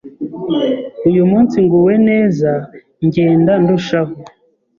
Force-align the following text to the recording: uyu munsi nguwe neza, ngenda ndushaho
uyu 1.09 1.23
munsi 1.31 1.55
nguwe 1.65 1.95
neza, 2.09 2.51
ngenda 3.05 3.53
ndushaho 3.61 4.13